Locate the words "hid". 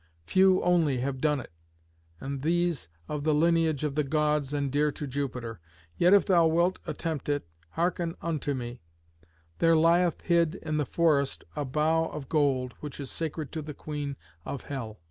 10.21-10.55